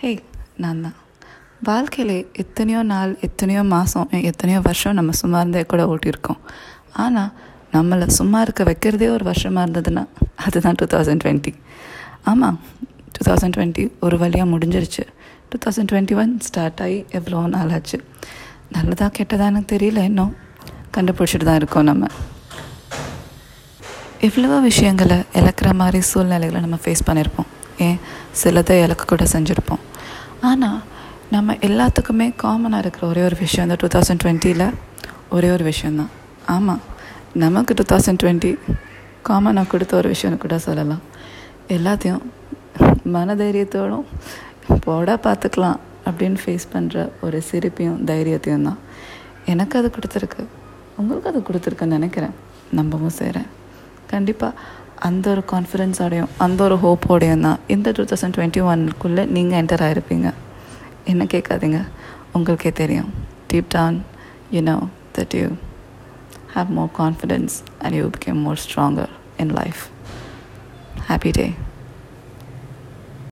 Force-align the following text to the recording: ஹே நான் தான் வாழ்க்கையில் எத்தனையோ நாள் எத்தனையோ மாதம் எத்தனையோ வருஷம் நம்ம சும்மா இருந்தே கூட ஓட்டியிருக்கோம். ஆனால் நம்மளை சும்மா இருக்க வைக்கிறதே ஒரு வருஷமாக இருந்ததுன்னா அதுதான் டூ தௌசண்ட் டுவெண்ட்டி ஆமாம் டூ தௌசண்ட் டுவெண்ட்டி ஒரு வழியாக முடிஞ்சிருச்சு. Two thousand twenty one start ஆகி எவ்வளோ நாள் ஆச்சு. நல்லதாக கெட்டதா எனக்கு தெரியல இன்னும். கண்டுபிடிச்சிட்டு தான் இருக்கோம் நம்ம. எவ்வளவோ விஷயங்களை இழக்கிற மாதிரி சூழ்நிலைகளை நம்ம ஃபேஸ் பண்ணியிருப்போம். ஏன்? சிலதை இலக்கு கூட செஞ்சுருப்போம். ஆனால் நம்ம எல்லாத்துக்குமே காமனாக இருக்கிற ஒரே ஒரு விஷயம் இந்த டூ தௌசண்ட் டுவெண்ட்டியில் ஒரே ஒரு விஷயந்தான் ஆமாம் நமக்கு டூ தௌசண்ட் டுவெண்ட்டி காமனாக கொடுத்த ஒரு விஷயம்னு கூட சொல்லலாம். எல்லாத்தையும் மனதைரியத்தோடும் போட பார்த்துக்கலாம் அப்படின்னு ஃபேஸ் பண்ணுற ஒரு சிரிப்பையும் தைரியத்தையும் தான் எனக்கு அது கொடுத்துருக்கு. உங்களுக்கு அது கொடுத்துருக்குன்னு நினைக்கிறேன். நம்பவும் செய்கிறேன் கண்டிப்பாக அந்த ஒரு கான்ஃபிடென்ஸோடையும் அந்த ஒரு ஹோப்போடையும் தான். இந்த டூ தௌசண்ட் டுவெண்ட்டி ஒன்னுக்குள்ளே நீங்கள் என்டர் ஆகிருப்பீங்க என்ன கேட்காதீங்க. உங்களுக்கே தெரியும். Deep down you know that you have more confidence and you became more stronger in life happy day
ஹே 0.00 0.10
நான் 0.62 0.82
தான் 0.82 0.96
வாழ்க்கையில் 1.68 2.16
எத்தனையோ 2.42 2.80
நாள் 2.90 3.12
எத்தனையோ 3.26 3.62
மாதம் 3.72 4.12
எத்தனையோ 4.28 4.58
வருஷம் 4.66 4.94
நம்ம 4.98 5.14
சும்மா 5.20 5.38
இருந்தே 5.42 5.62
கூட 5.72 5.82
ஓட்டியிருக்கோம். 5.92 6.38
ஆனால் 7.04 7.30
நம்மளை 7.72 8.06
சும்மா 8.18 8.40
இருக்க 8.40 8.64
வைக்கிறதே 8.68 9.08
ஒரு 9.14 9.24
வருஷமாக 9.30 9.64
இருந்ததுன்னா 9.66 10.04
அதுதான் 10.44 10.78
டூ 10.82 10.86
தௌசண்ட் 10.94 11.22
டுவெண்ட்டி 11.24 11.52
ஆமாம் 12.32 12.60
டூ 13.16 13.24
தௌசண்ட் 13.30 13.56
டுவெண்ட்டி 13.58 13.86
ஒரு 14.00 14.18
வழியாக 14.22 14.48
முடிஞ்சிருச்சு. 14.52 15.04
Two 15.50 15.58
thousand 15.64 15.90
twenty 15.92 16.18
one 16.22 16.32
start 16.48 16.82
ஆகி 16.86 16.98
எவ்வளோ 17.20 17.42
நாள் 17.56 17.74
ஆச்சு. 17.78 18.00
நல்லதாக 18.76 19.10
கெட்டதா 19.18 19.50
எனக்கு 19.52 19.70
தெரியல 19.76 20.06
இன்னும். 20.12 20.32
கண்டுபிடிச்சிட்டு 20.96 21.50
தான் 21.50 21.60
இருக்கோம் 21.62 21.88
நம்ம. 21.90 22.06
எவ்வளவோ 24.28 24.60
விஷயங்களை 24.70 25.20
இழக்கிற 25.40 25.70
மாதிரி 25.82 26.00
சூழ்நிலைகளை 26.12 26.62
நம்ம 26.68 26.78
ஃபேஸ் 26.86 27.06
பண்ணியிருப்போம். 27.10 27.50
ஏன்? 27.86 28.00
சிலதை 28.40 28.74
இலக்கு 28.84 29.04
கூட 29.10 29.24
செஞ்சுருப்போம். 29.32 29.82
ஆனால் 30.40 30.80
நம்ம 31.30 31.54
எல்லாத்துக்குமே 31.54 32.34
காமனாக 32.42 32.78
இருக்கிற 32.78 33.06
ஒரே 33.06 33.22
ஒரு 33.24 33.36
விஷயம் 33.38 33.68
இந்த 33.68 33.86
டூ 33.86 33.98
தௌசண்ட் 33.98 34.22
டுவெண்ட்டியில் 34.24 34.74
ஒரே 35.28 35.50
ஒரு 35.50 35.64
விஷயந்தான் 35.64 36.10
ஆமாம் 36.46 36.80
நமக்கு 37.32 37.74
டூ 37.74 37.96
தௌசண்ட் 37.96 38.20
டுவெண்ட்டி 38.22 38.58
காமனாக 39.28 39.66
கொடுத்த 39.66 39.96
ஒரு 39.96 40.14
விஷயம்னு 40.14 40.38
கூட 40.38 40.58
சொல்லலாம். 40.58 41.02
எல்லாத்தையும் 41.68 42.22
மனதைரியத்தோடும் 43.12 44.06
போட 44.84 45.18
பார்த்துக்கலாம் 45.22 45.78
அப்படின்னு 46.06 46.38
ஃபேஸ் 46.44 46.66
பண்ணுற 46.72 47.10
ஒரு 47.20 47.42
சிரிப்பையும் 47.50 48.06
தைரியத்தையும் 48.06 48.62
தான் 48.62 48.78
எனக்கு 49.44 49.78
அது 49.78 49.90
கொடுத்துருக்கு. 49.94 50.44
உங்களுக்கு 50.96 51.28
அது 51.28 51.42
கொடுத்துருக்குன்னு 51.48 51.96
நினைக்கிறேன். 51.98 52.34
நம்பவும் 52.72 53.16
செய்கிறேன் 53.18 53.46
கண்டிப்பாக 54.06 54.54
அந்த 55.06 55.30
ஒரு 55.30 55.42
கான்ஃபிடென்ஸோடையும் 55.52 56.30
அந்த 56.44 56.64
ஒரு 56.64 56.76
ஹோப்போடையும் 56.84 57.40
தான். 57.40 57.58
இந்த 57.74 57.92
டூ 57.96 58.04
தௌசண்ட் 58.10 58.34
டுவெண்ட்டி 58.36 58.60
ஒன்னுக்குள்ளே 58.70 59.24
நீங்கள் 59.26 59.58
என்டர் 59.60 59.84
ஆகிருப்பீங்க 59.86 60.28
என்ன 61.04 61.24
கேட்காதீங்க. 61.24 61.80
உங்களுக்கே 62.32 62.72
தெரியும். 62.72 63.10
Deep 63.52 63.68
down 63.68 64.04
you 64.50 64.60
know 64.60 64.76
that 65.18 65.36
you 65.40 65.48
have 66.54 66.68
more 66.78 66.90
confidence 66.98 67.54
and 67.78 67.94
you 67.94 68.10
became 68.16 68.42
more 68.46 68.60
stronger 68.64 69.14
in 69.44 69.54
life 69.60 69.82
happy 71.08 71.32
day 71.40 71.46